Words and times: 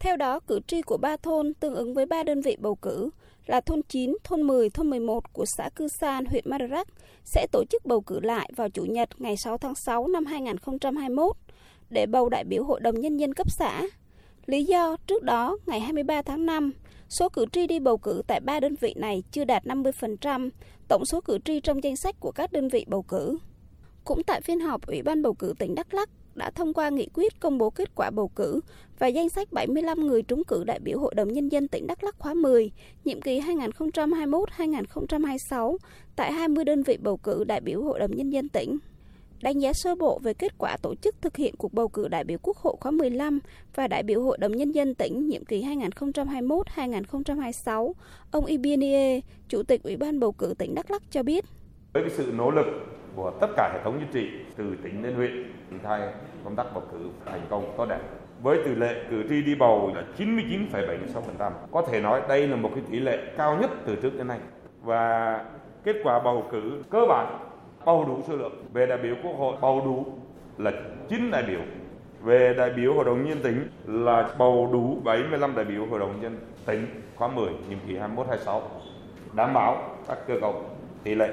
Theo 0.00 0.16
đó, 0.16 0.40
cử 0.40 0.60
tri 0.66 0.82
của 0.82 0.96
ba 0.96 1.16
thôn 1.16 1.54
tương 1.54 1.74
ứng 1.74 1.94
với 1.94 2.06
ba 2.06 2.22
đơn 2.22 2.40
vị 2.40 2.56
bầu 2.60 2.74
cử 2.74 3.10
là 3.46 3.60
thôn 3.60 3.82
9, 3.88 4.16
thôn 4.24 4.42
10, 4.42 4.70
thôn 4.70 4.90
11 4.90 5.32
của 5.32 5.44
xã 5.56 5.68
Cư 5.68 5.88
San, 5.88 6.24
huyện 6.24 6.44
Madarak 6.50 6.88
sẽ 7.24 7.46
tổ 7.52 7.64
chức 7.70 7.86
bầu 7.86 8.00
cử 8.00 8.20
lại 8.20 8.50
vào 8.56 8.68
Chủ 8.68 8.84
nhật 8.84 9.08
ngày 9.20 9.36
6 9.36 9.58
tháng 9.58 9.74
6 9.74 10.06
năm 10.06 10.24
2021 10.24 11.36
để 11.90 12.06
bầu 12.06 12.28
đại 12.28 12.44
biểu 12.44 12.64
Hội 12.64 12.80
đồng 12.80 13.00
Nhân 13.00 13.16
dân 13.16 13.34
cấp 13.34 13.50
xã. 13.50 13.82
Lý 14.46 14.64
do 14.64 14.96
trước 15.06 15.22
đó, 15.22 15.58
ngày 15.66 15.80
23 15.80 16.22
tháng 16.22 16.46
5, 16.46 16.72
số 17.08 17.28
cử 17.28 17.46
tri 17.52 17.66
đi 17.66 17.78
bầu 17.78 17.98
cử 17.98 18.22
tại 18.26 18.40
ba 18.40 18.60
đơn 18.60 18.74
vị 18.80 18.94
này 18.96 19.22
chưa 19.30 19.44
đạt 19.44 19.64
50% 19.64 20.50
tổng 20.88 21.04
số 21.04 21.20
cử 21.20 21.38
tri 21.44 21.60
trong 21.60 21.84
danh 21.84 21.96
sách 21.96 22.20
của 22.20 22.32
các 22.32 22.52
đơn 22.52 22.68
vị 22.68 22.84
bầu 22.88 23.02
cử. 23.02 23.38
Cũng 24.04 24.22
tại 24.22 24.40
phiên 24.40 24.60
họp, 24.60 24.86
Ủy 24.86 25.02
ban 25.02 25.22
bầu 25.22 25.34
cử 25.34 25.54
tỉnh 25.58 25.74
Đắk 25.74 25.94
Lắk 25.94 26.08
đã 26.34 26.50
thông 26.50 26.74
qua 26.74 26.88
nghị 26.88 27.08
quyết 27.14 27.40
công 27.40 27.58
bố 27.58 27.70
kết 27.70 27.94
quả 27.94 28.10
bầu 28.10 28.28
cử 28.28 28.60
và 28.98 29.06
danh 29.06 29.28
sách 29.28 29.52
75 29.52 30.06
người 30.06 30.22
trúng 30.22 30.44
cử 30.44 30.64
đại 30.64 30.78
biểu 30.78 30.98
Hội 30.98 31.14
đồng 31.14 31.32
Nhân 31.32 31.48
dân 31.48 31.68
tỉnh 31.68 31.86
Đắk 31.86 32.04
Lắk 32.04 32.18
khóa 32.18 32.34
10, 32.34 32.70
nhiệm 33.04 33.20
kỳ 33.20 33.40
2021-2026 33.40 35.76
tại 36.16 36.32
20 36.32 36.64
đơn 36.64 36.82
vị 36.82 36.96
bầu 36.96 37.16
cử 37.16 37.44
đại 37.44 37.60
biểu 37.60 37.82
Hội 37.82 37.98
đồng 37.98 38.16
Nhân 38.16 38.30
dân 38.30 38.48
tỉnh. 38.48 38.78
Đánh 39.42 39.58
giá 39.58 39.72
sơ 39.72 39.94
bộ 39.94 40.18
về 40.18 40.34
kết 40.34 40.58
quả 40.58 40.76
tổ 40.82 40.94
chức 40.94 41.22
thực 41.22 41.36
hiện 41.36 41.56
cuộc 41.56 41.72
bầu 41.72 41.88
cử 41.88 42.08
đại 42.08 42.24
biểu 42.24 42.38
Quốc 42.42 42.56
hội 42.56 42.76
khóa 42.80 42.90
15 42.90 43.40
và 43.74 43.88
đại 43.88 44.02
biểu 44.02 44.22
Hội 44.22 44.38
đồng 44.38 44.52
Nhân 44.52 44.72
dân 44.72 44.94
tỉnh 44.94 45.28
nhiệm 45.28 45.44
kỳ 45.44 45.62
2021-2026, 45.62 47.92
ông 48.30 48.44
Ibinie, 48.44 49.20
Chủ 49.48 49.62
tịch 49.62 49.82
Ủy 49.82 49.96
ban 49.96 50.20
bầu 50.20 50.32
cử 50.32 50.54
tỉnh 50.58 50.74
Đắk 50.74 50.90
Lắk 50.90 51.02
cho 51.10 51.22
biết. 51.22 51.44
Với 51.92 52.10
sự 52.10 52.32
nỗ 52.36 52.50
lực 52.50 52.66
của 53.16 53.30
tất 53.40 53.46
cả 53.56 53.70
hệ 53.72 53.80
thống 53.84 53.96
chính 54.00 54.12
trị 54.12 54.30
từ 54.56 54.76
tỉnh 54.82 55.02
đến 55.02 55.14
huyện 55.14 55.52
triển 55.70 55.78
khai 55.82 56.00
công 56.44 56.56
tác 56.56 56.66
bầu 56.74 56.82
cử 56.92 56.98
thành 57.26 57.40
công 57.50 57.74
tốt 57.76 57.86
đẹp. 57.88 58.00
Với 58.42 58.58
tỷ 58.64 58.74
lệ 58.74 59.04
cử 59.10 59.24
tri 59.28 59.42
đi 59.42 59.54
bầu 59.54 59.92
là 59.94 60.02
99,76%. 60.18 61.50
Có 61.70 61.82
thể 61.82 62.00
nói 62.00 62.22
đây 62.28 62.48
là 62.48 62.56
một 62.56 62.70
cái 62.74 62.84
tỷ 62.90 63.00
lệ 63.00 63.18
cao 63.36 63.58
nhất 63.60 63.70
từ 63.86 63.96
trước 63.96 64.10
đến 64.18 64.28
nay. 64.28 64.38
Và 64.82 65.44
kết 65.84 65.96
quả 66.04 66.20
bầu 66.24 66.44
cử 66.50 66.82
cơ 66.90 67.06
bản 67.08 67.38
bầu 67.84 68.04
đủ 68.08 68.22
số 68.28 68.36
lượng. 68.36 68.64
Về 68.72 68.86
đại 68.86 68.98
biểu 68.98 69.14
quốc 69.22 69.32
hội 69.38 69.56
bầu 69.60 69.82
đủ 69.84 70.06
là 70.58 70.72
9 71.08 71.30
đại 71.30 71.42
biểu. 71.42 71.60
Về 72.22 72.54
đại 72.58 72.70
biểu 72.70 72.94
hội 72.94 73.04
đồng 73.04 73.28
nhân 73.28 73.38
tỉnh 73.42 73.68
là 73.86 74.28
bầu 74.38 74.70
đủ 74.72 74.98
75 75.04 75.54
đại 75.54 75.64
biểu 75.64 75.86
hội 75.86 75.98
đồng 75.98 76.20
nhân 76.20 76.38
tỉnh 76.66 76.86
khóa 77.16 77.28
10 77.28 77.46
nhiệm 77.68 77.78
kỳ 77.88 77.96
21 77.96 78.26
26 78.26 78.62
đảm 79.32 79.54
bảo 79.54 79.96
các 80.08 80.18
cơ 80.26 80.34
cấu 80.40 80.64
tỷ 81.04 81.14
lệ 81.14 81.30